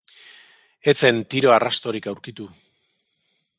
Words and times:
Ez 0.93 0.95
zen 1.01 1.19
tiro 1.35 1.53
arrastorik 1.57 2.09
aurkitu. 2.13 2.51